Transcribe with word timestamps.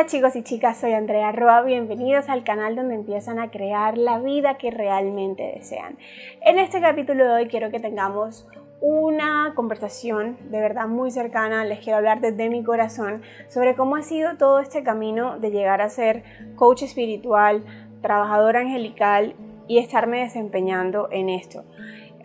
Hola 0.00 0.08
chicos 0.08 0.34
y 0.34 0.42
chicas, 0.42 0.80
soy 0.80 0.94
Andrea 0.94 1.30
Roa, 1.30 1.60
bienvenidos 1.60 2.30
al 2.30 2.42
canal 2.42 2.74
donde 2.74 2.94
empiezan 2.94 3.38
a 3.38 3.50
crear 3.50 3.98
la 3.98 4.18
vida 4.18 4.56
que 4.56 4.70
realmente 4.70 5.52
desean. 5.54 5.98
En 6.40 6.58
este 6.58 6.80
capítulo 6.80 7.22
de 7.22 7.32
hoy 7.32 7.48
quiero 7.48 7.70
que 7.70 7.80
tengamos 7.80 8.48
una 8.80 9.52
conversación 9.54 10.38
de 10.50 10.58
verdad 10.58 10.86
muy 10.86 11.10
cercana, 11.10 11.66
les 11.66 11.80
quiero 11.80 11.98
hablar 11.98 12.22
desde 12.22 12.48
mi 12.48 12.64
corazón 12.64 13.20
sobre 13.48 13.74
cómo 13.74 13.96
ha 13.96 14.02
sido 14.02 14.38
todo 14.38 14.60
este 14.60 14.82
camino 14.82 15.38
de 15.38 15.50
llegar 15.50 15.82
a 15.82 15.90
ser 15.90 16.24
coach 16.56 16.82
espiritual, 16.82 17.62
trabajador 18.00 18.56
angelical 18.56 19.34
y 19.68 19.80
estarme 19.80 20.20
desempeñando 20.22 21.08
en 21.12 21.28
esto. 21.28 21.66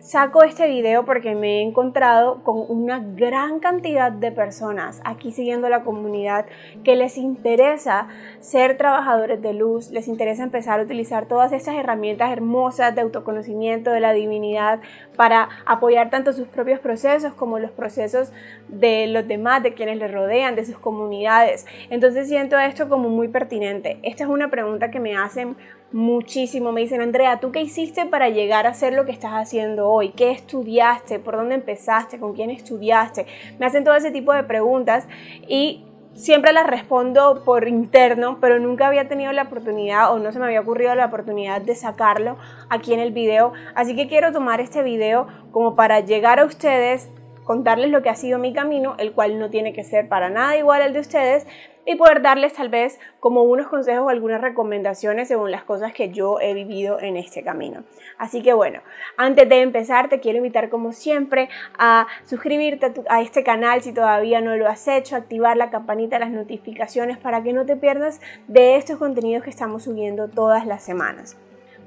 Saco 0.00 0.42
este 0.42 0.68
video 0.68 1.06
porque 1.06 1.34
me 1.34 1.58
he 1.58 1.62
encontrado 1.62 2.44
con 2.44 2.64
una 2.68 3.00
gran 3.00 3.60
cantidad 3.60 4.12
de 4.12 4.30
personas 4.30 5.00
aquí 5.04 5.32
siguiendo 5.32 5.70
la 5.70 5.84
comunidad 5.84 6.44
que 6.84 6.96
les 6.96 7.16
interesa 7.16 8.08
ser 8.40 8.76
trabajadores 8.76 9.40
de 9.40 9.54
luz, 9.54 9.90
les 9.90 10.06
interesa 10.06 10.42
empezar 10.42 10.80
a 10.80 10.82
utilizar 10.82 11.26
todas 11.26 11.52
estas 11.52 11.76
herramientas 11.76 12.30
hermosas 12.30 12.94
de 12.94 13.00
autoconocimiento 13.00 13.90
de 13.90 14.00
la 14.00 14.12
divinidad 14.12 14.80
para 15.16 15.48
apoyar 15.64 16.10
tanto 16.10 16.34
sus 16.34 16.46
propios 16.46 16.78
procesos 16.78 17.32
como 17.32 17.58
los 17.58 17.70
procesos 17.70 18.32
de 18.68 19.06
los 19.06 19.26
demás, 19.26 19.62
de 19.62 19.72
quienes 19.72 19.96
les 19.96 20.12
rodean, 20.12 20.56
de 20.56 20.66
sus 20.66 20.78
comunidades. 20.78 21.66
Entonces 21.88 22.28
siento 22.28 22.58
esto 22.58 22.90
como 22.90 23.08
muy 23.08 23.28
pertinente. 23.28 23.98
Esta 24.02 24.24
es 24.24 24.30
una 24.30 24.50
pregunta 24.50 24.90
que 24.90 25.00
me 25.00 25.16
hacen 25.16 25.56
muchísimo. 25.96 26.72
Me 26.72 26.82
dicen, 26.82 27.00
Andrea, 27.00 27.40
¿tú 27.40 27.50
qué 27.50 27.62
hiciste 27.62 28.04
para 28.04 28.28
llegar 28.28 28.66
a 28.66 28.70
hacer 28.70 28.92
lo 28.92 29.06
que 29.06 29.12
estás 29.12 29.32
haciendo 29.32 29.88
hoy? 29.88 30.10
¿Qué 30.10 30.30
estudiaste? 30.30 31.18
¿Por 31.18 31.36
dónde 31.36 31.54
empezaste? 31.54 32.20
¿Con 32.20 32.34
quién 32.34 32.50
estudiaste? 32.50 33.26
Me 33.58 33.64
hacen 33.64 33.82
todo 33.82 33.94
ese 33.94 34.10
tipo 34.10 34.34
de 34.34 34.44
preguntas 34.44 35.08
y 35.48 35.86
siempre 36.12 36.52
las 36.52 36.66
respondo 36.66 37.42
por 37.46 37.66
interno, 37.66 38.38
pero 38.42 38.58
nunca 38.58 38.86
había 38.86 39.08
tenido 39.08 39.32
la 39.32 39.44
oportunidad 39.44 40.12
o 40.12 40.18
no 40.18 40.32
se 40.32 40.38
me 40.38 40.44
había 40.44 40.60
ocurrido 40.60 40.94
la 40.94 41.06
oportunidad 41.06 41.62
de 41.62 41.74
sacarlo 41.74 42.36
aquí 42.68 42.92
en 42.92 43.00
el 43.00 43.12
video. 43.12 43.54
Así 43.74 43.96
que 43.96 44.06
quiero 44.06 44.32
tomar 44.32 44.60
este 44.60 44.82
video 44.82 45.26
como 45.50 45.76
para 45.76 46.00
llegar 46.00 46.40
a 46.40 46.44
ustedes 46.44 47.08
contarles 47.46 47.90
lo 47.90 48.02
que 48.02 48.10
ha 48.10 48.16
sido 48.16 48.38
mi 48.38 48.52
camino, 48.52 48.96
el 48.98 49.12
cual 49.12 49.38
no 49.38 49.48
tiene 49.48 49.72
que 49.72 49.84
ser 49.84 50.08
para 50.08 50.28
nada 50.28 50.58
igual 50.58 50.82
al 50.82 50.92
de 50.92 51.00
ustedes, 51.00 51.46
y 51.86 51.94
poder 51.94 52.20
darles 52.20 52.52
tal 52.52 52.68
vez 52.68 52.98
como 53.20 53.44
unos 53.44 53.68
consejos 53.68 54.06
o 54.06 54.08
algunas 54.08 54.40
recomendaciones 54.40 55.28
según 55.28 55.52
las 55.52 55.62
cosas 55.62 55.92
que 55.92 56.10
yo 56.10 56.40
he 56.40 56.52
vivido 56.52 57.00
en 57.00 57.16
este 57.16 57.44
camino. 57.44 57.84
Así 58.18 58.42
que 58.42 58.52
bueno, 58.52 58.80
antes 59.16 59.48
de 59.48 59.62
empezar 59.62 60.08
te 60.08 60.18
quiero 60.18 60.38
invitar 60.38 60.68
como 60.68 60.92
siempre 60.92 61.48
a 61.78 62.08
suscribirte 62.24 62.92
a, 63.08 63.22
este 63.22 63.44
canal 63.44 63.82
si 63.82 63.92
todavía 63.92 64.40
no 64.40 64.56
lo 64.56 64.66
has 64.68 64.88
hecho, 64.88 65.14
activar 65.14 65.56
la 65.56 65.70
campanita 65.70 66.16
de 66.16 66.24
las 66.24 66.32
notificaciones 66.32 67.18
para 67.18 67.44
que 67.44 67.52
no 67.52 67.64
te 67.64 67.76
pierdas 67.76 68.20
de 68.48 68.74
estos 68.74 68.98
contenidos 68.98 69.44
que 69.44 69.50
estamos 69.50 69.84
subiendo 69.84 70.28
todas 70.28 70.66
las 70.66 70.82
semanas. 70.82 71.36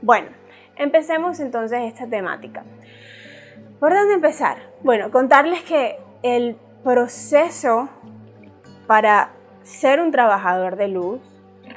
Bueno, 0.02 0.30
empecemos 0.77 1.41
entonces 1.41 1.81
esta 1.83 2.07
temática. 2.07 2.63
¿Por 3.80 3.94
dónde 3.94 4.16
empezar? 4.16 4.58
Bueno, 4.83 5.09
contarles 5.09 5.61
que 5.61 5.97
el 6.22 6.58
proceso 6.83 7.88
para 8.88 9.31
ser 9.63 10.02
un 10.02 10.11
trabajador 10.11 10.75
de 10.75 10.89
luz 10.89 11.21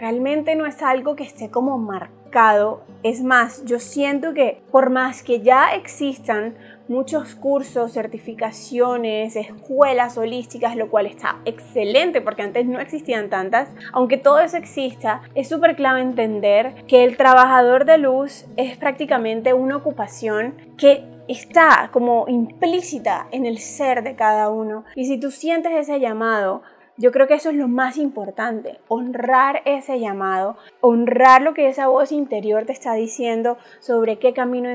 realmente 0.00 0.56
no 0.56 0.67
es 0.67 0.83
algo 0.83 1.14
que 1.14 1.22
esté 1.22 1.48
como 1.48 1.78
marcado. 1.78 2.83
Es 3.05 3.22
más, 3.22 3.64
yo 3.67 3.78
siento 3.78 4.34
que 4.34 4.62
por 4.72 4.91
más 4.91 5.22
que 5.22 5.42
ya 5.42 5.75
existan 5.75 6.56
muchos 6.88 7.37
cursos, 7.37 7.93
certificaciones, 7.93 9.37
escuelas 9.37 10.19
holísticas, 10.19 10.75
lo 10.75 10.91
cual 10.91 11.06
está 11.06 11.38
excelente 11.44 12.21
porque 12.21 12.43
antes 12.43 12.66
no 12.66 12.81
existían 12.81 13.31
tantas, 13.31 13.69
aunque 13.93 14.16
todo 14.16 14.41
eso 14.41 14.56
exista, 14.56 15.22
es 15.37 15.48
súper 15.48 15.77
clave 15.77 16.00
entender 16.00 16.75
que 16.88 17.04
el 17.04 17.16
trabajador 17.16 17.84
de 17.84 17.98
luz 17.98 18.47
es 18.56 18.77
prácticamente 18.77 19.54
una 19.54 19.77
ocupación 19.77 20.54
que 20.77 21.04
está 21.28 21.91
como 21.93 22.27
implícita 22.28 23.28
en 23.31 23.47
el 23.47 23.59
ser 23.59 24.03
de 24.03 24.16
cada 24.16 24.50
uno. 24.50 24.84
Y 24.94 25.06
si 25.06 25.19
tú 25.19 25.31
sientes 25.31 25.72
ese 25.72 26.00
llamado, 26.00 26.62
yo 26.99 27.10
creo 27.10 27.27
que 27.27 27.34
eso 27.34 27.49
es 27.49 27.56
lo 27.56 27.69
más 27.69 27.97
importante, 27.97 28.78
honrar 28.87 29.62
ese 29.65 29.99
llamado, 29.99 30.56
honrar 30.83 31.41
lo 31.41 31.55
que 31.55 31.66
esa 31.66 31.88
voz 31.88 32.12
interior 32.12 32.66
te 32.66 32.72
está 32.72 32.93
diciendo 32.93 33.56
sobre 33.81 34.19
qué 34.19 34.34
camino 34.34 34.69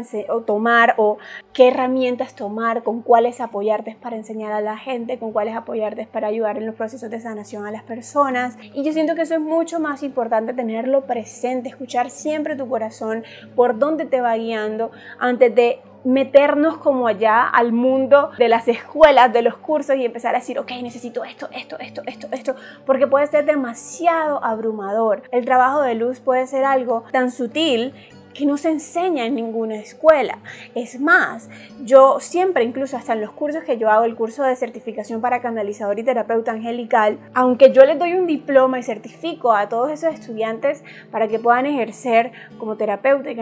tomar 0.46 0.96
o 0.98 1.20
qué 1.54 1.68
herramientas 1.68 2.36
tomar, 2.36 2.82
con 2.82 3.02
cuáles 3.02 3.40
apoyarte 3.40 3.96
para 4.02 4.16
enseñar 4.16 4.52
a 4.52 4.62
la 4.62 4.78
gente, 4.78 5.20
con 5.20 5.32
cuáles 5.32 5.56
apoyarte 5.56 6.08
para 6.08 6.28
ayudar 6.28 6.58
en 6.58 6.66
los 6.66 6.76
procesos 6.76 7.10
de 7.12 7.22
sanación 7.22 7.68
a 7.68 7.72
las 7.72 7.84
personas. 7.84 8.58
Y 8.74 8.84
yo 8.84 8.94
siento 8.94 9.14
que 9.14 9.22
eso 9.22 9.36
es 9.36 9.40
mucho 9.40 9.80
más 9.80 10.02
importante 10.02 10.54
tenerlo 10.54 11.06
presente, 11.06 11.70
escuchar 11.70 12.10
siempre 12.10 12.56
tu 12.56 12.68
corazón, 12.68 13.24
por 13.56 13.78
dónde 13.78 14.06
te 14.06 14.22
va 14.22 14.36
guiando 14.36 14.92
antes 15.20 15.54
de 15.54 15.82
meternos 16.08 16.78
como 16.78 17.06
allá 17.06 17.44
al 17.44 17.74
mundo 17.74 18.32
de 18.38 18.48
las 18.48 18.70
escuelas, 18.70 19.34
de 19.34 19.42
los 19.42 19.58
cursos 19.58 19.98
y 19.98 20.06
empezar 20.06 20.34
a 20.36 20.40
decir, 20.40 20.58
ok, 20.58 20.72
necesito 20.82 21.26
esto, 21.26 21.50
esto, 21.52 21.78
esto, 21.80 22.02
esto, 22.06 22.28
esto, 22.32 22.56
porque 22.86 23.08
puede 23.08 23.28
ser 23.28 23.46
demasiado 23.46 24.42
abrumador. 24.42 25.24
El 25.32 25.44
trabajo 25.44 25.82
de 25.82 25.96
luz 25.96 26.22
puede 26.22 26.48
ser 26.48 26.64
algo 26.64 27.04
tan 27.12 27.30
sutil 27.30 27.94
que 28.38 28.46
no 28.46 28.58
se 28.58 28.70
enseña 28.70 29.26
en 29.26 29.34
ninguna 29.34 29.78
escuela. 29.78 30.38
Es 30.76 31.00
más, 31.00 31.50
yo 31.84 32.20
siempre, 32.20 32.64
incluso 32.64 32.96
hasta 32.96 33.14
en 33.14 33.22
los 33.22 33.32
cursos 33.32 33.64
que 33.64 33.80
yo 33.80 33.90
hago, 33.90 34.06
el 34.06 34.16
curso 34.16 34.44
de 34.44 34.56
certificación 34.56 35.22
para 35.22 35.42
canalizador 35.42 35.98
y 35.98 36.04
terapeuta 36.04 36.52
angelical, 36.52 37.18
aunque 37.34 37.72
yo 37.72 37.84
les 37.84 37.98
doy 37.98 38.14
un 38.14 38.28
diploma 38.28 38.78
y 38.78 38.84
certifico 38.84 39.54
a 39.54 39.70
todos 39.70 39.92
esos 39.92 40.14
estudiantes 40.14 40.84
para 41.10 41.28
que 41.28 41.40
puedan 41.40 41.66
ejercer 41.66 42.32
como 42.60 42.78
terapeuta 42.78 43.32
y 43.32 43.36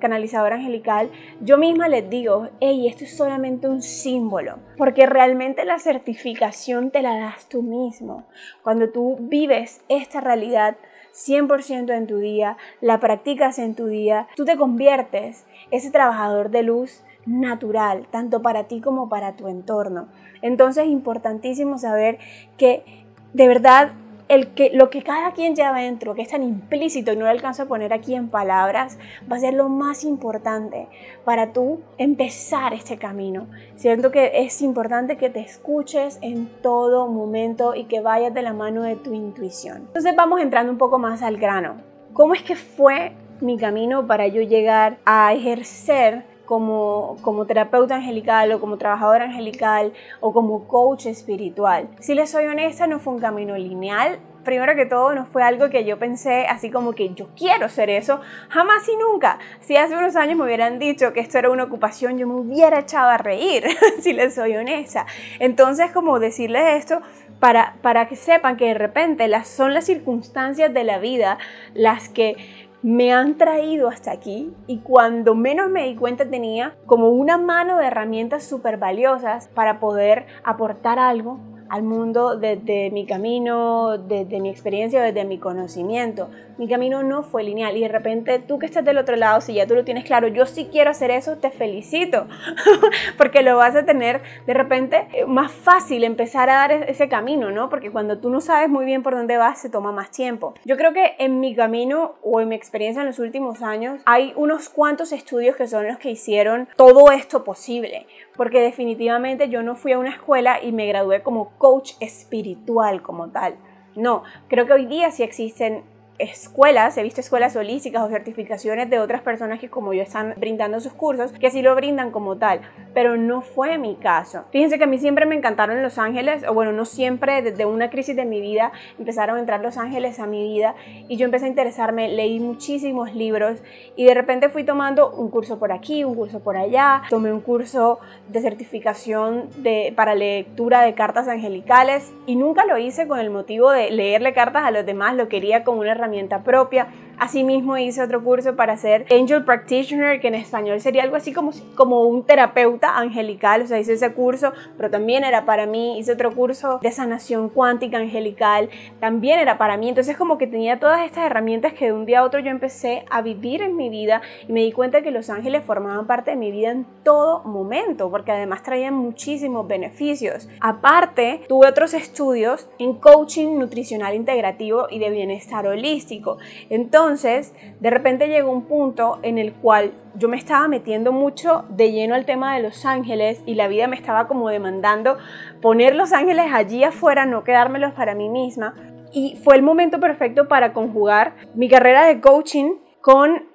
canalizador 0.00 0.52
angelical, 0.52 1.10
yo 1.40 1.56
misma 1.56 1.86
les 1.86 2.10
digo, 2.10 2.48
hey, 2.58 2.88
esto 2.88 3.04
es 3.04 3.16
solamente 3.16 3.68
un 3.68 3.82
símbolo, 3.82 4.58
porque 4.76 5.06
realmente 5.06 5.64
la 5.64 5.78
certificación 5.78 6.90
te 6.90 7.02
la 7.02 7.16
das 7.16 7.48
tú 7.48 7.62
mismo. 7.62 8.26
Cuando 8.64 8.90
tú 8.90 9.16
vives 9.20 9.80
esta 9.88 10.20
realidad, 10.20 10.76
100% 11.12 11.96
en 11.96 12.06
tu 12.06 12.18
día, 12.18 12.56
la 12.80 13.00
practicas 13.00 13.58
en 13.58 13.74
tu 13.74 13.86
día, 13.86 14.28
tú 14.36 14.44
te 14.44 14.56
conviertes 14.56 15.44
ese 15.70 15.90
trabajador 15.90 16.50
de 16.50 16.62
luz 16.62 17.02
natural, 17.26 18.06
tanto 18.10 18.42
para 18.42 18.64
ti 18.64 18.80
como 18.80 19.08
para 19.08 19.36
tu 19.36 19.48
entorno. 19.48 20.08
Entonces 20.42 20.84
es 20.84 20.90
importantísimo 20.90 21.78
saber 21.78 22.18
que 22.56 23.04
de 23.32 23.46
verdad 23.46 23.92
el 24.30 24.54
que, 24.54 24.70
lo 24.72 24.90
que 24.90 25.02
cada 25.02 25.32
quien 25.32 25.56
lleva 25.56 25.80
dentro, 25.80 26.14
que 26.14 26.22
es 26.22 26.28
tan 26.28 26.44
implícito 26.44 27.12
y 27.12 27.16
no 27.16 27.24
lo 27.24 27.30
alcanzo 27.30 27.64
a 27.64 27.66
poner 27.66 27.92
aquí 27.92 28.14
en 28.14 28.28
palabras, 28.28 28.96
va 29.30 29.36
a 29.36 29.40
ser 29.40 29.54
lo 29.54 29.68
más 29.68 30.04
importante 30.04 30.86
para 31.24 31.52
tú 31.52 31.80
empezar 31.98 32.72
este 32.72 32.96
camino. 32.96 33.48
Siento 33.74 34.12
que 34.12 34.30
es 34.44 34.62
importante 34.62 35.16
que 35.16 35.30
te 35.30 35.40
escuches 35.40 36.20
en 36.22 36.48
todo 36.62 37.08
momento 37.08 37.74
y 37.74 37.84
que 37.86 38.00
vayas 38.00 38.32
de 38.32 38.42
la 38.42 38.52
mano 38.52 38.84
de 38.84 38.94
tu 38.94 39.12
intuición. 39.12 39.78
Entonces 39.88 40.14
vamos 40.14 40.40
entrando 40.40 40.70
un 40.70 40.78
poco 40.78 41.00
más 41.00 41.22
al 41.22 41.36
grano. 41.36 41.78
¿Cómo 42.12 42.34
es 42.34 42.42
que 42.44 42.54
fue 42.54 43.12
mi 43.40 43.56
camino 43.56 44.06
para 44.06 44.28
yo 44.28 44.42
llegar 44.42 44.98
a 45.04 45.34
ejercer 45.34 46.29
como, 46.50 47.16
como 47.22 47.46
terapeuta 47.46 47.94
angelical 47.94 48.50
o 48.50 48.58
como 48.58 48.76
trabajadora 48.76 49.26
angelical 49.26 49.92
o 50.18 50.32
como 50.32 50.66
coach 50.66 51.06
espiritual. 51.06 51.88
Si 52.00 52.12
les 52.16 52.28
soy 52.28 52.46
honesta, 52.46 52.88
no 52.88 52.98
fue 52.98 53.12
un 53.12 53.20
camino 53.20 53.56
lineal, 53.56 54.18
primero 54.42 54.74
que 54.74 54.84
todo 54.84 55.14
no 55.14 55.26
fue 55.26 55.44
algo 55.44 55.70
que 55.70 55.84
yo 55.84 56.00
pensé 56.00 56.46
así 56.46 56.68
como 56.68 56.92
que 56.92 57.14
yo 57.14 57.28
quiero 57.36 57.68
ser 57.68 57.88
eso, 57.88 58.20
jamás 58.48 58.88
y 58.88 58.96
nunca. 58.96 59.38
Si 59.60 59.76
hace 59.76 59.96
unos 59.96 60.16
años 60.16 60.36
me 60.36 60.42
hubieran 60.42 60.80
dicho 60.80 61.12
que 61.12 61.20
esto 61.20 61.38
era 61.38 61.50
una 61.50 61.62
ocupación, 61.62 62.18
yo 62.18 62.26
me 62.26 62.34
hubiera 62.34 62.80
echado 62.80 63.10
a 63.10 63.16
reír, 63.16 63.62
si 64.00 64.12
les 64.12 64.34
soy 64.34 64.56
honesta. 64.56 65.06
Entonces, 65.38 65.92
como 65.92 66.18
decirles 66.18 66.78
esto 66.78 67.00
para, 67.38 67.76
para 67.80 68.08
que 68.08 68.16
sepan 68.16 68.56
que 68.56 68.66
de 68.66 68.74
repente 68.74 69.28
las, 69.28 69.46
son 69.46 69.72
las 69.72 69.84
circunstancias 69.84 70.74
de 70.74 70.82
la 70.82 70.98
vida 70.98 71.38
las 71.74 72.08
que 72.08 72.36
me 72.82 73.12
han 73.12 73.36
traído 73.36 73.88
hasta 73.88 74.10
aquí 74.10 74.52
y 74.66 74.78
cuando 74.78 75.34
menos 75.34 75.70
me 75.70 75.86
di 75.86 75.96
cuenta 75.96 76.28
tenía 76.28 76.74
como 76.86 77.10
una 77.10 77.36
mano 77.36 77.78
de 77.78 77.86
herramientas 77.86 78.44
súper 78.44 78.78
valiosas 78.78 79.48
para 79.48 79.80
poder 79.80 80.26
aportar 80.44 80.98
algo 80.98 81.38
al 81.68 81.84
mundo 81.84 82.36
desde 82.36 82.90
mi 82.90 83.06
camino, 83.06 83.96
desde 83.96 84.40
mi 84.40 84.48
experiencia, 84.48 85.02
desde 85.02 85.24
mi 85.24 85.38
conocimiento. 85.38 86.28
Mi 86.60 86.68
camino 86.68 87.02
no 87.02 87.22
fue 87.22 87.42
lineal 87.42 87.74
y 87.78 87.80
de 87.80 87.88
repente 87.88 88.38
tú 88.38 88.58
que 88.58 88.66
estás 88.66 88.84
del 88.84 88.98
otro 88.98 89.16
lado, 89.16 89.40
si 89.40 89.54
ya 89.54 89.66
tú 89.66 89.74
lo 89.74 89.82
tienes 89.82 90.04
claro, 90.04 90.28
yo 90.28 90.44
sí 90.44 90.68
quiero 90.70 90.90
hacer 90.90 91.10
eso, 91.10 91.38
te 91.38 91.50
felicito, 91.50 92.26
porque 93.16 93.40
lo 93.42 93.56
vas 93.56 93.74
a 93.76 93.86
tener 93.86 94.20
de 94.46 94.52
repente 94.52 95.08
eh, 95.14 95.24
más 95.24 95.50
fácil 95.50 96.04
empezar 96.04 96.50
a 96.50 96.56
dar 96.56 96.72
e-, 96.72 96.90
ese 96.90 97.08
camino, 97.08 97.50
¿no? 97.50 97.70
Porque 97.70 97.90
cuando 97.90 98.18
tú 98.18 98.28
no 98.28 98.42
sabes 98.42 98.68
muy 98.68 98.84
bien 98.84 99.02
por 99.02 99.14
dónde 99.14 99.38
vas, 99.38 99.58
se 99.58 99.70
toma 99.70 99.90
más 99.90 100.10
tiempo. 100.10 100.52
Yo 100.66 100.76
creo 100.76 100.92
que 100.92 101.14
en 101.18 101.40
mi 101.40 101.54
camino 101.54 102.16
o 102.22 102.42
en 102.42 102.48
mi 102.48 102.56
experiencia 102.56 103.00
en 103.00 103.06
los 103.06 103.20
últimos 103.20 103.62
años 103.62 104.02
hay 104.04 104.34
unos 104.36 104.68
cuantos 104.68 105.12
estudios 105.12 105.56
que 105.56 105.66
son 105.66 105.86
los 105.86 105.96
que 105.96 106.10
hicieron 106.10 106.68
todo 106.76 107.10
esto 107.10 107.42
posible, 107.42 108.06
porque 108.36 108.60
definitivamente 108.60 109.48
yo 109.48 109.62
no 109.62 109.76
fui 109.76 109.92
a 109.92 109.98
una 109.98 110.10
escuela 110.10 110.62
y 110.62 110.72
me 110.72 110.86
gradué 110.86 111.22
como 111.22 111.52
coach 111.56 111.92
espiritual 112.00 113.00
como 113.00 113.30
tal. 113.30 113.54
No, 113.96 114.24
creo 114.48 114.66
que 114.66 114.74
hoy 114.74 114.84
día 114.84 115.10
sí 115.10 115.22
existen 115.22 115.84
escuelas, 116.20 116.96
he 116.98 117.02
visto 117.02 117.20
escuelas 117.20 117.56
holísticas 117.56 118.02
o 118.02 118.08
certificaciones 118.08 118.90
de 118.90 118.98
otras 118.98 119.22
personas 119.22 119.58
que 119.58 119.70
como 119.70 119.94
yo 119.94 120.02
están 120.02 120.34
brindando 120.36 120.80
sus 120.80 120.92
cursos, 120.92 121.32
que 121.32 121.50
sí 121.50 121.62
lo 121.62 121.74
brindan 121.74 122.10
como 122.10 122.36
tal, 122.36 122.60
pero 122.94 123.16
no 123.16 123.40
fue 123.40 123.78
mi 123.78 123.96
caso. 123.96 124.44
Fíjense 124.50 124.78
que 124.78 124.84
a 124.84 124.86
mí 124.86 124.98
siempre 124.98 125.24
me 125.26 125.34
encantaron 125.34 125.82
Los 125.82 125.98
Ángeles, 125.98 126.44
o 126.46 126.52
bueno, 126.52 126.72
no 126.72 126.84
siempre, 126.84 127.42
desde 127.42 127.64
una 127.64 127.90
crisis 127.90 128.16
de 128.16 128.26
mi 128.26 128.40
vida 128.40 128.72
empezaron 128.98 129.36
a 129.36 129.40
entrar 129.40 129.60
Los 129.60 129.78
Ángeles 129.78 130.20
a 130.20 130.26
mi 130.26 130.42
vida 130.42 130.74
y 131.08 131.16
yo 131.16 131.24
empecé 131.24 131.46
a 131.46 131.48
interesarme, 131.48 132.08
leí 132.08 132.38
muchísimos 132.38 133.14
libros 133.14 133.62
y 133.96 134.04
de 134.04 134.14
repente 134.14 134.50
fui 134.50 134.64
tomando 134.64 135.10
un 135.10 135.30
curso 135.30 135.58
por 135.58 135.72
aquí, 135.72 136.04
un 136.04 136.14
curso 136.14 136.40
por 136.40 136.56
allá, 136.56 137.02
tomé 137.08 137.32
un 137.32 137.40
curso 137.40 137.98
de 138.28 138.40
certificación 138.40 139.48
de, 139.56 139.92
para 139.96 140.14
lectura 140.14 140.82
de 140.82 140.94
cartas 140.94 141.28
angelicales 141.28 142.12
y 142.26 142.36
nunca 142.36 142.66
lo 142.66 142.76
hice 142.76 143.08
con 143.08 143.18
el 143.18 143.30
motivo 143.30 143.70
de 143.70 143.90
leerle 143.90 144.32
cartas 144.32 144.64
a 144.64 144.70
los 144.70 144.84
demás, 144.84 145.14
lo 145.14 145.28
quería 145.28 145.64
como 145.64 145.80
una 145.80 145.92
herramienta 145.92 146.09
propia. 146.42 146.88
Asimismo 147.20 147.76
hice 147.76 148.02
otro 148.02 148.24
curso 148.24 148.56
para 148.56 148.78
ser 148.78 149.04
Angel 149.10 149.44
Practitioner, 149.44 150.20
que 150.20 150.28
en 150.28 150.34
español 150.34 150.80
sería 150.80 151.02
algo 151.02 151.16
así 151.16 151.34
como, 151.34 151.52
como 151.74 152.04
un 152.06 152.24
terapeuta 152.24 152.96
angelical, 152.96 153.60
o 153.60 153.66
sea, 153.66 153.78
hice 153.78 153.92
ese 153.92 154.14
curso, 154.14 154.54
pero 154.78 154.90
también 154.90 155.22
era 155.24 155.44
para 155.44 155.66
mí, 155.66 155.98
hice 155.98 156.12
otro 156.12 156.34
curso 156.34 156.78
de 156.80 156.90
sanación 156.90 157.50
cuántica 157.50 157.98
angelical, 157.98 158.70
también 159.00 159.38
era 159.38 159.58
para 159.58 159.76
mí, 159.76 159.90
entonces 159.90 160.16
como 160.16 160.38
que 160.38 160.46
tenía 160.46 160.80
todas 160.80 161.04
estas 161.04 161.26
herramientas 161.26 161.74
que 161.74 161.84
de 161.84 161.92
un 161.92 162.06
día 162.06 162.20
a 162.20 162.24
otro 162.24 162.40
yo 162.40 162.50
empecé 162.50 163.04
a 163.10 163.20
vivir 163.20 163.60
en 163.60 163.76
mi 163.76 163.90
vida 163.90 164.22
y 164.48 164.52
me 164.54 164.60
di 164.60 164.72
cuenta 164.72 165.02
que 165.02 165.10
los 165.10 165.28
ángeles 165.28 165.62
formaban 165.62 166.06
parte 166.06 166.30
de 166.30 166.38
mi 166.38 166.50
vida 166.50 166.70
en 166.70 166.86
todo 167.04 167.44
momento, 167.44 168.10
porque 168.10 168.32
además 168.32 168.62
traían 168.62 168.94
muchísimos 168.94 169.68
beneficios. 169.68 170.48
Aparte, 170.62 171.42
tuve 171.48 171.68
otros 171.68 171.92
estudios 171.92 172.66
en 172.78 172.94
coaching 172.94 173.58
nutricional 173.58 174.14
integrativo 174.14 174.86
y 174.88 175.00
de 175.00 175.10
bienestar 175.10 175.66
holístico. 175.66 176.38
Entonces, 176.70 177.09
de 177.16 177.90
repente 177.90 178.28
llegó 178.28 178.50
un 178.50 178.64
punto 178.64 179.18
en 179.22 179.38
el 179.38 179.52
cual 179.54 179.92
yo 180.14 180.28
me 180.28 180.36
estaba 180.36 180.68
metiendo 180.68 181.12
mucho 181.12 181.64
de 181.68 181.92
lleno 181.92 182.14
al 182.14 182.24
tema 182.24 182.54
de 182.54 182.62
los 182.62 182.84
ángeles 182.84 183.42
y 183.46 183.54
la 183.54 183.68
vida 183.68 183.86
me 183.86 183.96
estaba 183.96 184.28
como 184.28 184.48
demandando 184.48 185.18
poner 185.62 185.94
los 185.94 186.12
ángeles 186.12 186.46
allí 186.52 186.84
afuera, 186.84 187.26
no 187.26 187.44
quedármelos 187.44 187.92
para 187.92 188.14
mí 188.14 188.28
misma. 188.28 188.74
Y 189.12 189.38
fue 189.42 189.56
el 189.56 189.62
momento 189.62 189.98
perfecto 189.98 190.46
para 190.46 190.72
conjugar 190.72 191.34
mi 191.54 191.68
carrera 191.68 192.04
de 192.04 192.20
coaching 192.20 192.74
con 193.00 193.50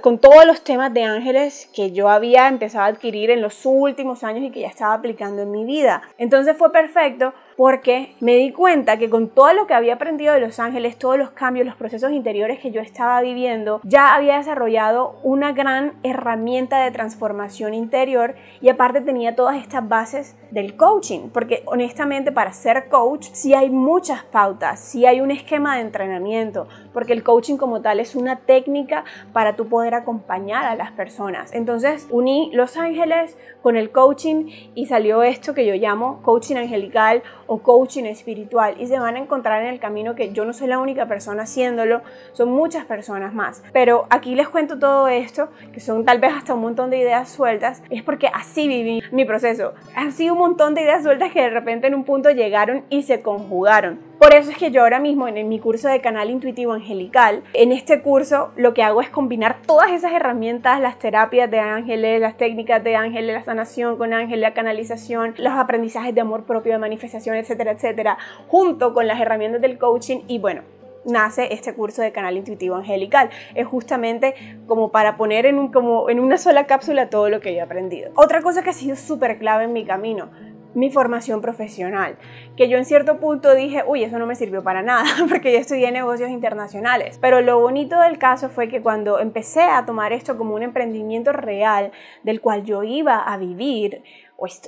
con 0.00 0.18
todos 0.18 0.44
los 0.44 0.64
temas 0.64 0.92
de 0.92 1.04
ángeles 1.04 1.70
que 1.72 1.92
yo 1.92 2.08
había 2.08 2.48
empezado 2.48 2.84
a 2.84 2.88
adquirir 2.88 3.30
en 3.30 3.40
los 3.40 3.64
últimos 3.64 4.24
años 4.24 4.42
y 4.42 4.50
que 4.50 4.60
ya 4.60 4.66
estaba 4.66 4.94
aplicando 4.94 5.42
en 5.42 5.52
mi 5.52 5.64
vida. 5.64 6.02
Entonces 6.18 6.56
fue 6.56 6.72
perfecto 6.72 7.32
porque 7.56 8.14
me 8.20 8.36
di 8.36 8.52
cuenta 8.52 8.96
que 8.96 9.10
con 9.10 9.28
todo 9.28 9.52
lo 9.52 9.66
que 9.66 9.74
había 9.74 9.94
aprendido 9.94 10.34
de 10.34 10.40
los 10.40 10.58
ángeles, 10.58 10.98
todos 10.98 11.18
los 11.18 11.30
cambios, 11.30 11.66
los 11.66 11.76
procesos 11.76 12.12
interiores 12.12 12.58
que 12.60 12.70
yo 12.70 12.80
estaba 12.80 13.20
viviendo, 13.20 13.80
ya 13.84 14.14
había 14.14 14.38
desarrollado 14.38 15.16
una 15.22 15.52
gran 15.52 15.94
herramienta 16.02 16.82
de 16.84 16.90
transformación 16.90 17.74
interior 17.74 18.34
y 18.60 18.68
aparte 18.68 19.00
tenía 19.00 19.34
todas 19.34 19.56
estas 19.56 19.88
bases 19.88 20.36
del 20.50 20.76
coaching, 20.76 21.30
porque 21.32 21.62
honestamente 21.66 22.32
para 22.32 22.52
ser 22.52 22.88
coach 22.88 23.28
sí 23.32 23.54
hay 23.54 23.70
muchas 23.70 24.22
pautas, 24.24 24.80
sí 24.80 25.06
hay 25.06 25.20
un 25.20 25.30
esquema 25.30 25.76
de 25.76 25.82
entrenamiento, 25.82 26.68
porque 26.92 27.12
el 27.12 27.22
coaching 27.22 27.56
como 27.56 27.80
tal 27.80 28.00
es 28.00 28.14
una 28.14 28.36
técnica 28.36 29.04
para 29.32 29.56
tú 29.56 29.68
poder 29.68 29.94
acompañar 29.94 30.66
a 30.66 30.74
las 30.74 30.92
personas. 30.92 31.52
Entonces 31.52 32.06
uní 32.10 32.50
Los 32.52 32.76
Ángeles 32.76 33.36
con 33.62 33.76
el 33.76 33.90
coaching 33.90 34.50
y 34.74 34.86
salió 34.86 35.22
esto 35.22 35.54
que 35.54 35.66
yo 35.66 35.74
llamo 35.74 36.20
coaching 36.22 36.56
angelical 36.56 37.22
o 37.52 37.58
coaching 37.58 38.04
espiritual 38.04 38.76
y 38.78 38.86
se 38.86 38.98
van 38.98 39.16
a 39.16 39.18
encontrar 39.18 39.60
en 39.60 39.68
el 39.68 39.78
camino 39.78 40.14
que 40.14 40.32
yo 40.32 40.46
no 40.46 40.54
soy 40.54 40.68
la 40.68 40.78
única 40.78 41.06
persona 41.06 41.42
haciéndolo, 41.42 42.00
son 42.32 42.50
muchas 42.50 42.86
personas 42.86 43.34
más. 43.34 43.62
Pero 43.74 44.06
aquí 44.08 44.34
les 44.34 44.48
cuento 44.48 44.78
todo 44.78 45.06
esto, 45.08 45.50
que 45.70 45.80
son 45.80 46.06
tal 46.06 46.18
vez 46.18 46.32
hasta 46.32 46.54
un 46.54 46.62
montón 46.62 46.88
de 46.88 46.96
ideas 46.96 47.28
sueltas, 47.28 47.82
es 47.90 48.02
porque 48.02 48.28
así 48.28 48.68
viví 48.68 49.02
mi 49.12 49.26
proceso. 49.26 49.74
Han 49.94 50.12
sido 50.12 50.32
un 50.32 50.38
montón 50.38 50.74
de 50.74 50.80
ideas 50.80 51.02
sueltas 51.02 51.30
que 51.30 51.42
de 51.42 51.50
repente 51.50 51.88
en 51.88 51.94
un 51.94 52.04
punto 52.04 52.30
llegaron 52.30 52.84
y 52.88 53.02
se 53.02 53.20
conjugaron. 53.20 54.11
Por 54.22 54.36
eso 54.36 54.52
es 54.52 54.56
que 54.56 54.70
yo 54.70 54.82
ahora 54.82 55.00
mismo 55.00 55.26
en 55.26 55.48
mi 55.48 55.58
curso 55.58 55.88
de 55.88 56.00
canal 56.00 56.30
intuitivo 56.30 56.74
angelical, 56.74 57.42
en 57.54 57.72
este 57.72 58.02
curso 58.02 58.52
lo 58.54 58.72
que 58.72 58.84
hago 58.84 59.00
es 59.00 59.10
combinar 59.10 59.62
todas 59.66 59.90
esas 59.90 60.12
herramientas, 60.12 60.80
las 60.80 60.96
terapias 61.00 61.50
de 61.50 61.58
ángeles, 61.58 62.20
las 62.20 62.36
técnicas 62.36 62.84
de 62.84 62.94
ángeles, 62.94 63.34
la 63.34 63.42
sanación 63.42 63.98
con 63.98 64.12
ángeles, 64.12 64.38
la 64.38 64.54
canalización, 64.54 65.34
los 65.38 65.54
aprendizajes 65.54 66.14
de 66.14 66.20
amor 66.20 66.44
propio, 66.44 66.70
de 66.70 66.78
manifestación, 66.78 67.34
etcétera, 67.34 67.72
etcétera, 67.72 68.16
junto 68.46 68.94
con 68.94 69.08
las 69.08 69.20
herramientas 69.20 69.60
del 69.60 69.76
coaching 69.76 70.20
y 70.28 70.38
bueno, 70.38 70.62
nace 71.04 71.52
este 71.52 71.74
curso 71.74 72.02
de 72.02 72.12
canal 72.12 72.36
intuitivo 72.36 72.76
angelical. 72.76 73.30
Es 73.56 73.66
justamente 73.66 74.34
como 74.66 74.92
para 74.92 75.16
poner 75.16 75.46
en, 75.46 75.58
una 75.58 76.38
sola 76.38 76.66
cápsula 76.66 77.10
todo 77.10 77.28
lo 77.28 77.40
que 77.40 77.54
yo 77.54 77.58
he 77.58 77.62
aprendido. 77.62 78.12
Otra 78.14 78.40
cosa 78.40 78.62
que 78.62 78.70
ha 78.70 78.74
sido 78.74 78.94
súper 78.94 79.38
clave 79.38 79.64
en 79.64 79.72
mi 79.72 79.84
camino, 79.84 80.30
mi 80.74 80.90
formación 80.90 81.40
profesional, 81.40 82.16
que 82.56 82.68
yo 82.68 82.78
en 82.78 82.84
cierto 82.84 83.18
punto 83.18 83.54
dije, 83.54 83.82
uy, 83.86 84.04
eso 84.04 84.18
no 84.18 84.26
me 84.26 84.34
sirvió 84.34 84.62
para 84.62 84.82
nada, 84.82 85.04
porque 85.28 85.52
yo 85.52 85.58
estudié 85.58 85.90
negocios 85.92 86.30
internacionales. 86.30 87.18
Pero 87.20 87.40
lo 87.40 87.60
bonito 87.60 88.00
del 88.00 88.18
caso 88.18 88.48
fue 88.48 88.68
que 88.68 88.82
cuando 88.82 89.18
empecé 89.18 89.62
a 89.62 89.84
tomar 89.84 90.12
esto 90.12 90.36
como 90.36 90.54
un 90.54 90.62
emprendimiento 90.62 91.32
real, 91.32 91.92
del 92.22 92.40
cual 92.40 92.64
yo 92.64 92.82
iba 92.82 93.18
a 93.18 93.36
vivir, 93.36 94.02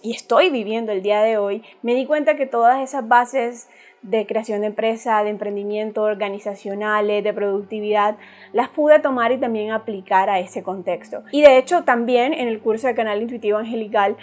y 0.02 0.12
estoy 0.12 0.50
viviendo 0.50 0.92
el 0.92 1.02
día 1.02 1.20
de 1.22 1.36
hoy, 1.36 1.64
me 1.82 1.94
di 1.94 2.06
cuenta 2.06 2.36
que 2.36 2.46
todas 2.46 2.80
esas 2.80 3.08
bases 3.08 3.68
de 4.02 4.26
creación 4.26 4.60
de 4.60 4.68
empresa, 4.68 5.24
de 5.24 5.30
emprendimiento 5.30 6.02
organizacionales, 6.02 7.24
de 7.24 7.32
productividad, 7.32 8.16
las 8.52 8.68
pude 8.68 8.98
tomar 8.98 9.32
y 9.32 9.38
también 9.38 9.72
aplicar 9.72 10.28
a 10.28 10.38
ese 10.38 10.62
contexto. 10.62 11.24
Y 11.32 11.40
de 11.40 11.56
hecho 11.56 11.84
también 11.84 12.34
en 12.34 12.48
el 12.48 12.60
curso 12.60 12.86
de 12.86 12.94
Canal 12.94 13.22
Intuitivo 13.22 13.58
Angelical 13.58 14.16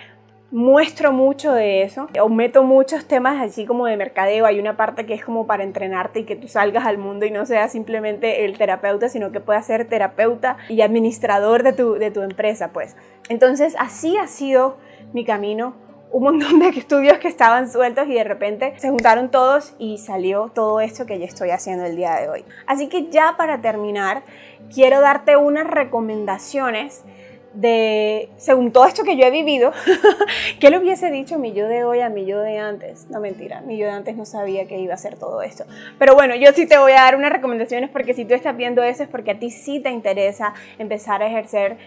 muestro 0.52 1.14
mucho 1.14 1.54
de 1.54 1.84
eso, 1.84 2.08
o 2.22 2.28
meto 2.28 2.64
muchos 2.64 3.06
temas 3.06 3.42
así 3.42 3.66
como 3.66 3.86
de 3.86 3.96
mercadeo, 3.96 4.46
hay 4.46 4.60
una 4.60 4.76
parte 4.76 5.06
que 5.06 5.14
es 5.14 5.24
como 5.24 5.48
para 5.48 5.64
entrenarte 5.64 6.20
y 6.20 6.24
que 6.26 6.36
tú 6.36 6.50
salgas 6.50 6.86
al 6.86 6.98
mundo 6.98 7.26
y 7.26 7.32
no 7.32 7.46
seas 7.46 7.72
simplemente 7.72 8.44
el 8.44 8.58
terapeuta, 8.58 9.08
sino 9.08 9.32
que 9.32 9.40
puedas 9.40 9.66
ser 9.66 9.88
terapeuta 9.88 10.58
y 10.68 10.82
administrador 10.82 11.64
de 11.64 11.74
tu, 11.74 11.94
de 11.94 12.12
tu 12.12 12.22
empresa, 12.22 12.72
pues. 12.74 12.98
Entonces 13.30 13.76
así 13.80 14.18
ha 14.18 14.28
sido 14.28 14.78
mi 15.14 15.24
camino, 15.24 15.74
un 16.12 16.24
montón 16.24 16.60
de 16.60 16.68
estudios 16.78 17.18
que 17.20 17.30
estaban 17.30 17.72
sueltos 17.72 18.08
y 18.08 18.14
de 18.14 18.26
repente 18.26 18.74
se 18.78 18.90
juntaron 18.90 19.32
todos 19.32 19.74
y 19.80 20.00
salió 20.00 20.52
todo 20.54 20.82
esto 20.82 21.06
que 21.06 21.18
yo 21.18 21.26
estoy 21.26 21.52
haciendo 21.52 21.86
el 21.86 21.96
día 21.96 22.16
de 22.16 22.30
hoy. 22.30 22.46
Así 22.68 22.90
que 22.90 23.10
ya 23.10 23.36
para 23.38 23.62
terminar, 23.62 24.24
quiero 24.74 25.00
darte 25.00 25.38
unas 25.38 25.66
recomendaciones 25.66 27.06
de, 27.54 28.30
según 28.38 28.72
todo 28.72 28.86
esto 28.86 29.04
que 29.04 29.18
yo 29.18 29.26
he 29.26 29.32
vivido, 29.32 29.72
¿qué 30.60 30.70
le 30.70 30.78
hubiese 30.78 31.12
dicho 31.12 31.38
mi 31.38 31.54
yo 31.54 31.68
de 31.68 31.84
hoy 31.84 32.00
a 32.00 32.10
mi 32.10 32.26
yo 32.26 32.40
de 32.40 32.60
antes? 32.60 33.08
No 33.10 33.20
mentira, 33.20 33.62
mi 33.62 33.78
yo 33.78 33.86
de 33.86 33.92
antes 33.92 34.16
no 34.16 34.26
sabía 34.26 34.68
que 34.68 34.80
iba 34.80 34.94
a 34.94 34.96
hacer 34.96 35.18
todo 35.18 35.42
esto. 35.42 35.66
Pero 36.00 36.16
bueno, 36.16 36.36
yo 36.36 36.52
sí 36.54 36.66
te 36.66 36.78
voy 36.78 36.94
a 36.94 37.02
dar 37.02 37.16
unas 37.16 37.32
recomendaciones 37.32 37.90
porque 37.90 38.14
si 38.14 38.26
tú 38.26 38.34
estás 38.34 38.56
viendo 38.56 38.84
eso 38.84 39.04
es 39.04 39.10
porque 39.10 39.32
a 39.32 39.40
ti 39.40 39.50
sí 39.50 39.80
te 39.80 39.90
interesa 39.90 40.54
empezar 40.80 41.22
a 41.22 41.28
ejercer 41.28 41.78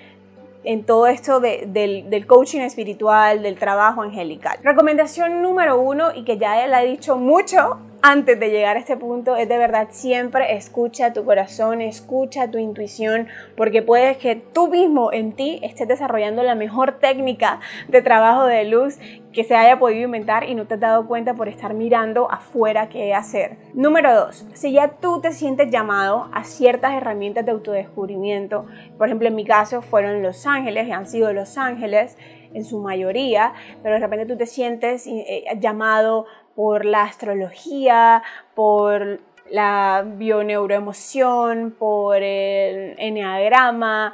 en 0.65 0.85
todo 0.85 1.07
esto 1.07 1.41
del, 1.41 1.73
del, 1.73 2.27
coaching 2.27 2.61
espiritual, 2.61 3.43
del 3.43 3.59
trabajo 3.59 4.03
angelical. 4.03 4.59
Recomendación 4.63 5.43
número 5.43 5.79
uno, 5.79 6.15
y 6.15 6.25
que 6.25 6.39
ya 6.39 6.65
él 6.65 6.73
ha 6.75 6.81
dicho 6.81 7.17
mucho 7.17 7.79
antes 8.07 8.39
de 8.39 8.51
llegar 8.51 8.77
a 8.77 8.81
este 8.81 8.99
punto 8.99 9.35
es 9.35 9.49
de 9.49 9.57
verdad 9.57 9.89
siempre 9.91 10.57
escucha 10.57 11.15
tu 11.15 11.25
corazón, 11.25 11.81
escucha 11.81 12.51
tu 12.51 12.59
intuición, 12.59 13.29
porque 13.57 13.81
puedes 13.81 14.19
que 14.19 14.37
tú 14.37 14.69
mismo 14.69 15.11
en 15.11 15.33
ti 15.33 15.59
estés 15.63 15.89
desarrollando 15.89 16.43
la 16.43 16.55
mejor 16.55 16.99
técnica 16.99 17.61
de 17.89 18.03
trabajo 18.03 18.45
de 18.45 18.67
luz 18.67 18.99
que 19.33 19.43
se 19.43 19.57
haya 19.57 19.79
podido 19.79 20.05
inventar 20.05 20.47
y 20.47 20.55
no 20.55 20.67
te 20.67 20.75
has 20.75 20.81
dado 20.81 21.07
cuenta 21.07 21.33
por 21.33 21.49
estar 21.49 21.73
mirando 21.73 22.31
afuera 22.31 22.91
qué 22.91 23.15
hacer. 23.15 23.57
Número 23.73 24.15
dos, 24.15 24.47
si 24.53 24.73
ya 24.73 24.89
tú 25.01 25.23
te 25.23 25.33
sientes 25.33 25.71
llamado 25.71 26.29
a 26.35 26.45
ciertas 26.45 26.93
herramientas 26.93 27.47
de 27.47 27.53
autodescubrimiento, 27.53 28.67
por 28.99 29.09
ejemplo 29.09 29.29
en 29.29 29.35
mi 29.35 29.47
caso 29.47 29.81
fueron 29.81 30.23
Los 30.23 30.47
Ángeles, 30.47 30.87
y 30.87 30.93
han 30.93 31.07
sido 31.07 31.33
Los 31.33 31.57
Ángeles, 31.57 32.19
en 32.55 32.65
su 32.65 32.81
mayoría, 32.81 33.53
pero 33.83 33.97
de 33.97 34.01
repente 34.01 34.27
tú 34.27 34.37
te 34.39 34.47
sientes 34.47 35.07
eh, 35.07 35.45
llamado 35.61 36.25
por 36.55 36.85
la 36.85 37.03
astrología, 37.03 38.23
por 38.55 39.21
la 39.51 40.05
bioneuroemoción, 40.07 41.75
por 41.79 42.17
el 42.17 42.95
enneagrama, 42.99 44.13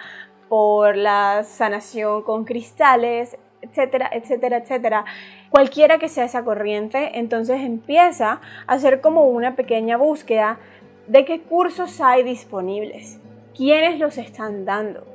por 0.48 0.96
la 0.96 1.44
sanación 1.44 2.22
con 2.22 2.44
cristales, 2.44 3.38
etcétera, 3.62 4.10
etcétera, 4.12 4.58
etcétera. 4.58 5.04
Cualquiera 5.50 5.98
que 5.98 6.08
sea 6.08 6.24
esa 6.24 6.44
corriente, 6.44 7.18
entonces 7.18 7.60
empieza 7.60 8.40
a 8.66 8.72
hacer 8.72 9.00
como 9.00 9.24
una 9.24 9.54
pequeña 9.54 9.96
búsqueda 9.96 10.58
de 11.06 11.24
qué 11.24 11.40
cursos 11.42 12.00
hay 12.00 12.22
disponibles, 12.22 13.20
quiénes 13.56 13.98
los 13.98 14.18
están 14.18 14.64
dando, 14.64 15.06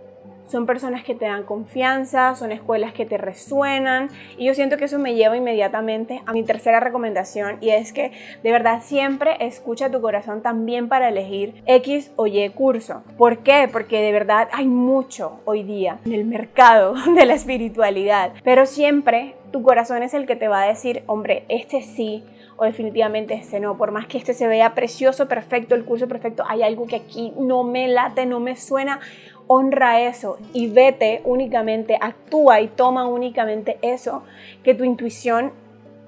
son 0.48 0.66
personas 0.66 1.04
que 1.04 1.16
te 1.16 1.26
dan 1.26 1.44
confianza, 1.44 2.36
son 2.36 2.52
escuelas 2.52 2.94
que 2.94 3.06
te 3.06 3.18
resuenan 3.18 4.10
y 4.38 4.46
yo 4.46 4.54
siento 4.54 4.78
que 4.78 4.86
eso 4.86 5.00
me 5.00 5.16
lleva 5.16 5.36
inmediatamente 5.38 6.22
a 6.26 6.34
mi 6.34 6.44
tercera 6.44 6.80
recomendación 6.80 7.58
y 7.62 7.70
es 7.70 7.94
que 7.94 8.12
de 8.44 8.52
verdad 8.52 8.82
siempre 8.84 9.38
escucha 9.40 9.90
tu 9.90 10.02
corazón 10.02 10.42
también 10.42 10.88
para 10.88 11.10
elegir 11.10 11.62
X 11.66 12.12
o 12.16 12.28
Y 12.28 12.48
curso. 12.50 13.04
¿Por 13.18 13.40
qué? 13.40 13.68
Porque 13.72 14.02
de 14.02 14.12
verdad 14.12 14.48
hay 14.52 14.68
mucho 14.68 15.40
hoy 15.46 15.64
día 15.64 16.00
en 16.06 16.14
el 16.14 16.26
mercado 16.26 16.94
de 17.16 17.26
la 17.26 17.34
espiritualidad, 17.34 18.34
pero 18.44 18.66
siempre 18.66 19.36
tu 19.52 19.64
corazón 19.64 20.04
es 20.04 20.14
el 20.14 20.26
que 20.26 20.36
te 20.36 20.48
va 20.48 20.64
a 20.64 20.68
decir, 20.68 21.04
hombre, 21.08 21.46
este 21.48 21.82
sí, 21.82 22.24
o 22.58 22.66
definitivamente 22.66 23.34
este 23.34 23.60
no. 23.60 23.78
Por 23.78 23.92
más 23.92 24.08
que 24.08 24.18
este 24.18 24.34
se 24.34 24.48
vea 24.48 24.76
precioso, 24.76 25.28
perfecto, 25.28 25.76
el 25.76 25.86
curso 25.86 26.08
perfecto, 26.08 26.44
hay 26.48 26.64
algo 26.64 26.86
que 26.88 26.98
aquí 26.98 27.34
no 27.38 27.64
me 27.64 27.88
late, 27.88 28.26
no 28.26 28.40
me 28.40 28.56
suena. 28.56 29.00
Honra 29.48 30.02
eso 30.02 30.38
y 30.54 30.70
vete 30.70 31.22
únicamente, 31.24 31.98
actúa 32.02 32.62
y 32.62 32.68
toma 32.68 33.08
únicamente 33.08 33.78
eso 33.84 34.24
que 34.64 34.74
tu 34.74 34.84
intuición 34.84 35.52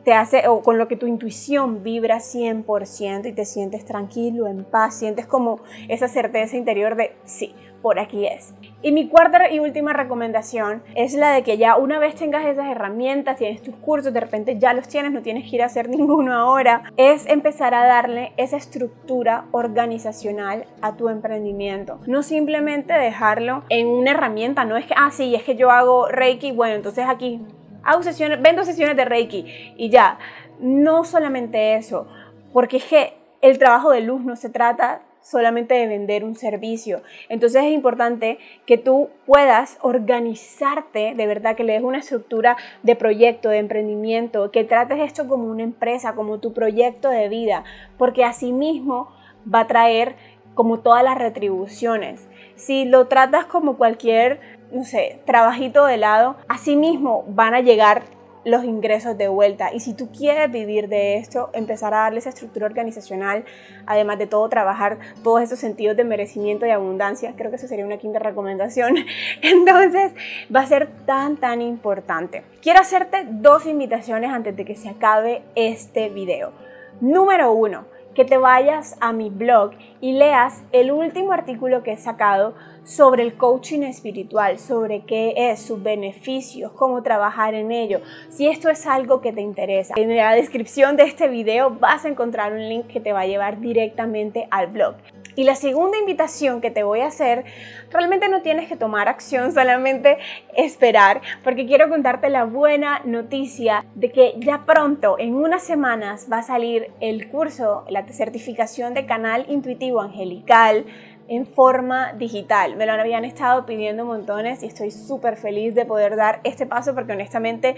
te 0.03 0.13
hace, 0.13 0.47
o 0.47 0.61
con 0.61 0.77
lo 0.77 0.87
que 0.87 0.95
tu 0.95 1.05
intuición 1.05 1.83
vibra 1.83 2.19
100% 2.19 3.27
y 3.27 3.33
te 3.33 3.43
sientes 3.43 3.83
tranquilo, 3.83 4.47
en 4.47 4.63
paz, 4.63 4.97
sientes 4.97 5.27
como 5.27 5.59
esa 5.89 6.07
certeza 6.07 6.55
interior 6.55 6.95
de 6.95 7.13
sí, 7.25 7.53
por 7.81 7.99
aquí 7.99 8.25
es. 8.25 8.53
Y 8.81 8.91
mi 8.91 9.07
cuarta 9.07 9.49
y 9.51 9.59
última 9.59 9.93
recomendación 9.93 10.83
es 10.95 11.13
la 11.13 11.31
de 11.31 11.43
que 11.43 11.57
ya 11.57 11.77
una 11.77 11.99
vez 11.99 12.15
tengas 12.15 12.45
esas 12.45 12.69
herramientas, 12.69 13.37
tienes 13.37 13.61
tus 13.61 13.75
cursos, 13.75 14.13
de 14.13 14.19
repente 14.19 14.57
ya 14.59 14.73
los 14.73 14.87
tienes, 14.87 15.11
no 15.11 15.21
tienes 15.21 15.49
que 15.49 15.55
ir 15.55 15.63
a 15.63 15.65
hacer 15.65 15.89
ninguno 15.97 16.33
ahora, 16.33 16.83
es 16.97 17.25
empezar 17.27 17.73
a 17.73 17.85
darle 17.85 18.33
esa 18.37 18.57
estructura 18.57 19.45
organizacional 19.51 20.65
a 20.81 20.95
tu 20.95 21.09
emprendimiento. 21.09 21.99
No 22.05 22.23
simplemente 22.23 22.93
dejarlo 22.93 23.63
en 23.69 23.87
una 23.87 24.11
herramienta, 24.11 24.65
no 24.65 24.77
es 24.77 24.85
que, 24.85 24.93
ah, 24.97 25.11
sí, 25.11 25.35
es 25.35 25.43
que 25.43 25.55
yo 25.55 25.71
hago 25.71 26.07
Reiki, 26.07 26.51
bueno, 26.51 26.75
entonces 26.75 27.05
aquí 27.07 27.41
hago 27.83 28.03
sesiones, 28.03 28.41
vendo 28.41 28.63
sesiones 28.63 28.95
de 28.95 29.05
Reiki 29.05 29.73
y 29.77 29.89
ya. 29.89 30.19
No 30.59 31.03
solamente 31.03 31.75
eso, 31.75 32.07
porque 32.51 32.77
es 32.77 32.85
que 32.85 33.13
el 33.41 33.59
trabajo 33.59 33.91
de 33.91 34.01
luz 34.01 34.21
no 34.23 34.35
se 34.35 34.49
trata 34.49 35.01
solamente 35.29 35.75
de 35.75 35.87
vender 35.87 36.23
un 36.23 36.35
servicio. 36.35 37.01
Entonces 37.27 37.63
es 37.63 37.71
importante 37.71 38.39
que 38.65 38.77
tú 38.77 39.09
puedas 39.25 39.77
organizarte, 39.81 41.15
de 41.15 41.27
verdad, 41.27 41.55
que 41.55 41.65
le 41.65 41.73
des 41.73 41.83
una 41.83 41.97
estructura 41.97 42.55
de 42.83 42.95
proyecto, 42.95 43.49
de 43.49 43.57
emprendimiento, 43.57 44.51
que 44.51 44.63
trates 44.63 44.99
esto 44.99 45.27
como 45.27 45.45
una 45.45 45.63
empresa, 45.63 46.15
como 46.15 46.39
tu 46.39 46.53
proyecto 46.53 47.09
de 47.09 47.27
vida, 47.27 47.65
porque 47.97 48.23
asimismo 48.23 49.11
va 49.53 49.61
a 49.61 49.67
traer 49.67 50.15
como 50.53 50.79
todas 50.79 51.03
las 51.03 51.17
retribuciones. 51.17 52.27
Si 52.55 52.85
lo 52.85 53.07
tratas 53.07 53.45
como 53.45 53.77
cualquier, 53.77 54.39
no 54.71 54.85
sé, 54.85 55.21
trabajito 55.25 55.85
de 55.85 55.97
lado, 55.97 56.37
asimismo 56.47 57.25
van 57.27 57.53
a 57.53 57.59
llegar 57.59 58.03
los 58.47 58.63
ingresos 58.63 59.17
de 59.17 59.27
vuelta. 59.27 59.73
Y 59.73 59.81
si 59.81 59.93
tú 59.93 60.09
quieres 60.09 60.49
vivir 60.49 60.87
de 60.87 61.17
esto, 61.17 61.49
empezar 61.53 61.93
a 61.93 61.97
darle 62.03 62.19
esa 62.19 62.29
estructura 62.29 62.65
organizacional, 62.65 63.43
además 63.85 64.17
de 64.19 64.25
todo, 64.25 64.47
trabajar 64.47 64.97
todos 65.21 65.41
esos 65.41 65.59
sentidos 65.59 65.97
de 65.97 66.05
merecimiento 66.05 66.65
y 66.65 66.69
abundancia, 66.69 67.33
creo 67.35 67.51
que 67.51 67.57
eso 67.57 67.67
sería 67.67 67.85
una 67.85 67.97
quinta 67.97 68.19
recomendación. 68.19 68.95
Entonces, 69.41 70.13
va 70.53 70.61
a 70.61 70.65
ser 70.65 70.87
tan, 71.05 71.35
tan 71.35 71.61
importante. 71.61 72.43
Quiero 72.61 72.79
hacerte 72.79 73.25
dos 73.29 73.65
invitaciones 73.65 74.31
antes 74.31 74.55
de 74.55 74.63
que 74.63 74.75
se 74.75 74.87
acabe 74.87 75.41
este 75.55 76.07
video. 76.07 76.53
Número 77.01 77.51
uno, 77.51 77.85
que 78.15 78.23
te 78.23 78.37
vayas 78.37 78.95
a 79.01 79.11
mi 79.11 79.29
blog 79.29 79.71
y 79.99 80.13
leas 80.13 80.63
el 80.71 80.91
último 80.91 81.33
artículo 81.33 81.83
que 81.83 81.91
he 81.91 81.97
sacado 81.97 82.55
sobre 82.87 83.21
el 83.21 83.35
coaching 83.35 83.81
espiritual, 83.81 84.57
sobre 84.57 85.01
qué 85.01 85.33
es, 85.35 85.59
sus 85.61 85.83
beneficios, 85.83 86.71
cómo 86.71 87.03
trabajar 87.03 87.53
en 87.53 87.71
ello. 87.71 87.99
Si 88.29 88.47
esto 88.47 88.69
es 88.69 88.87
algo 88.87 89.19
que 89.19 89.33
te 89.33 89.41
interesa, 89.41 89.93
en 89.97 90.15
la 90.15 90.33
descripción 90.33 90.95
de 90.95 91.03
este 91.03 91.27
video 91.27 91.71
vas 91.71 92.05
a 92.05 92.07
encontrar 92.07 92.53
un 92.53 92.67
link 92.67 92.87
que 92.87 93.01
te 93.01 93.11
va 93.11 93.21
a 93.21 93.27
llevar 93.27 93.59
directamente 93.59 94.47
al 94.51 94.67
blog. 94.67 94.95
Y 95.35 95.43
la 95.43 95.55
segunda 95.55 95.99
invitación 95.99 96.61
que 96.61 96.71
te 96.71 96.81
voy 96.81 97.01
a 97.01 97.07
hacer, 97.07 97.43
realmente 97.91 98.27
no 98.29 98.41
tienes 98.41 98.67
que 98.69 98.77
tomar 98.77 99.07
acción, 99.09 99.51
solamente 99.53 100.17
esperar, 100.55 101.21
porque 101.43 101.67
quiero 101.67 101.89
contarte 101.89 102.29
la 102.29 102.45
buena 102.45 103.01
noticia 103.03 103.85
de 103.95 104.11
que 104.11 104.33
ya 104.37 104.65
pronto, 104.65 105.17
en 105.19 105.35
unas 105.35 105.61
semanas, 105.61 106.27
va 106.31 106.39
a 106.39 106.43
salir 106.43 106.89
el 107.01 107.29
curso, 107.29 107.85
la 107.89 108.07
certificación 108.07 108.93
de 108.93 109.05
canal 109.05 109.45
intuitivo 109.49 110.01
angelical 110.01 110.85
en 111.27 111.45
forma 111.45 112.13
digital. 112.13 112.75
Me 112.75 112.85
lo 112.85 112.93
habían 112.93 113.25
estado 113.25 113.65
pidiendo 113.65 114.05
montones 114.05 114.63
y 114.63 114.67
estoy 114.67 114.91
súper 114.91 115.37
feliz 115.37 115.75
de 115.75 115.85
poder 115.85 116.15
dar 116.15 116.39
este 116.43 116.65
paso 116.65 116.95
porque 116.95 117.13
honestamente 117.13 117.75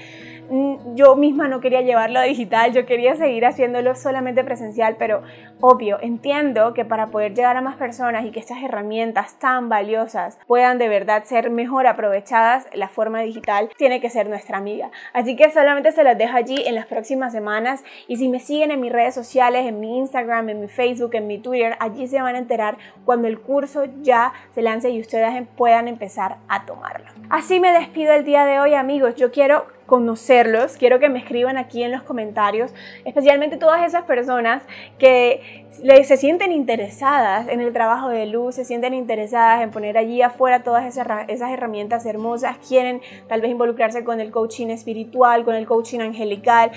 mm, 0.49 0.95
yo 0.95 1.15
misma 1.15 1.47
no 1.47 1.59
quería 1.59 1.81
llevarlo 1.81 2.19
a 2.19 2.23
digital, 2.23 2.73
yo 2.73 2.85
quería 2.85 3.15
seguir 3.15 3.45
haciéndolo 3.45 3.95
solamente 3.95 4.43
presencial, 4.43 4.95
pero 4.97 5.23
obvio, 5.61 5.97
entiendo 6.01 6.73
que 6.73 6.85
para 6.85 7.07
poder 7.07 7.33
llegar 7.33 7.57
a 7.57 7.61
más 7.61 7.75
personas 7.75 8.25
y 8.25 8.31
que 8.31 8.39
estas 8.39 8.61
herramientas 8.63 9.39
tan 9.39 9.69
valiosas 9.69 10.39
puedan 10.47 10.77
de 10.77 10.87
verdad 10.87 11.23
ser 11.23 11.49
mejor 11.49 11.87
aprovechadas, 11.87 12.67
la 12.73 12.89
forma 12.89 13.21
digital 13.21 13.69
tiene 13.77 13.99
que 13.99 14.09
ser 14.09 14.29
nuestra 14.29 14.57
amiga. 14.57 14.91
Así 15.13 15.35
que 15.35 15.49
solamente 15.51 15.91
se 15.91 16.03
las 16.03 16.17
dejo 16.17 16.35
allí 16.35 16.63
en 16.65 16.75
las 16.75 16.85
próximas 16.85 17.33
semanas 17.33 17.83
y 18.07 18.17
si 18.17 18.29
me 18.29 18.39
siguen 18.39 18.71
en 18.71 18.79
mis 18.79 18.91
redes 18.91 19.15
sociales, 19.15 19.65
en 19.65 19.79
mi 19.79 19.97
Instagram, 19.97 20.49
en 20.49 20.61
mi 20.61 20.67
Facebook, 20.67 21.15
en 21.15 21.27
mi 21.27 21.39
Twitter, 21.39 21.75
allí 21.79 22.07
se 22.07 22.21
van 22.21 22.35
a 22.35 22.39
enterar 22.39 22.77
cuando 23.05 23.27
el 23.27 23.38
curso 23.41 23.85
ya 24.01 24.33
se 24.53 24.61
lance 24.61 24.89
y 24.89 24.99
ustedes 24.99 25.35
em, 25.35 25.45
puedan 25.45 25.87
empezar 25.87 26.37
a 26.47 26.65
tomarlo. 26.65 27.07
Así 27.29 27.59
me 27.59 27.71
despido 27.71 28.13
el 28.13 28.23
día 28.23 28.45
de 28.45 28.59
hoy 28.59 28.73
amigos. 28.73 29.15
Yo 29.15 29.31
quiero 29.31 29.65
conocerlos, 29.85 30.77
quiero 30.77 30.99
que 30.99 31.09
me 31.09 31.17
escriban 31.17 31.57
aquí 31.57 31.81
en 31.81 31.91
los 31.91 32.03
comentarios, 32.03 32.71
especialmente 33.05 33.57
todas 33.57 33.83
esas 33.83 34.03
personas 34.03 34.61
que 34.99 35.65
se 36.03 36.17
sienten 36.17 36.51
interesadas 36.51 37.47
en 37.47 37.59
el 37.59 37.73
trabajo 37.73 38.09
de 38.09 38.27
luz, 38.27 38.55
se 38.55 38.65
sienten 38.65 38.93
interesadas 38.93 39.63
en 39.63 39.71
poner 39.71 39.97
allí 39.97 40.21
afuera 40.21 40.61
todas 40.61 40.85
esas, 40.85 41.07
esas 41.27 41.51
herramientas 41.51 42.05
hermosas, 42.05 42.57
quieren 42.67 43.01
tal 43.27 43.41
vez 43.41 43.49
involucrarse 43.49 44.03
con 44.03 44.19
el 44.19 44.29
coaching 44.29 44.67
espiritual, 44.67 45.43
con 45.43 45.55
el 45.55 45.65
coaching 45.65 46.01
angelical, 46.01 46.71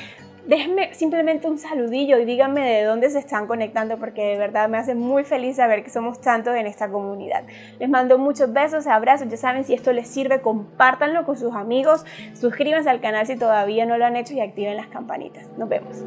déjenme 0.47 0.95
simplemente 0.95 1.49
un 1.49 1.59
saludillo 1.59 2.19
y 2.19 2.25
díganme 2.25 2.69
de 2.69 2.85
dónde 2.85 3.11
se 3.11 3.19
están 3.19 3.47
conectando 3.47 3.99
porque 3.99 4.23
de 4.23 4.39
verdad 4.39 4.69
me 4.69 4.79
hace 4.79 4.95
muy 4.95 5.25
feliz 5.25 5.57
saber 5.57 5.85
que 5.85 5.91
somos 5.91 6.21
tantos 6.21 6.55
en 6.57 6.67
esta 6.67 6.89
comunidad. 6.89 7.45
Les 7.79 7.89
mando 7.89 8.19
muchos 8.19 8.53
besos, 8.53 8.87
abrazos, 8.87 9.29
ya 9.29 9.37
saben 9.37 9.65
si 9.65 9.75
esto 9.75 9.93
les 9.93 10.09
sirve, 10.09 10.41
compártanlo 10.41 11.25
con 11.25 11.37
sus 11.37 11.55
amigos, 11.55 12.05
suscríbanse 12.35 12.91
al 12.91 13.01
canal 13.01 13.27
si 13.27 13.37
todavía 13.37 13.87
no 13.87 13.99
lo 13.99 14.07
han 14.07 14.17
hecho 14.17 14.35
y 14.35 14.41
activen 14.41 14.77
las 14.77 14.89
campanitas. 14.89 15.47
Nos 15.57 15.69
vemos. 15.69 16.05